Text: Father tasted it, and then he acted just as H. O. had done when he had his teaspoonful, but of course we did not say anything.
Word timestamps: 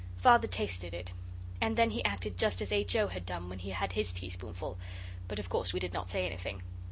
Father 0.17 0.47
tasted 0.47 0.95
it, 0.95 1.11
and 1.61 1.77
then 1.77 1.91
he 1.91 2.03
acted 2.03 2.35
just 2.39 2.59
as 2.59 2.71
H. 2.71 2.95
O. 2.95 3.09
had 3.09 3.23
done 3.23 3.49
when 3.49 3.59
he 3.59 3.69
had 3.69 3.93
his 3.93 4.11
teaspoonful, 4.11 4.79
but 5.27 5.37
of 5.37 5.47
course 5.47 5.73
we 5.73 5.79
did 5.79 5.93
not 5.93 6.09
say 6.09 6.25
anything. 6.25 6.63